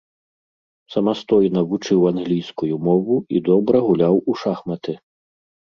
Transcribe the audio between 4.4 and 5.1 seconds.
шахматы.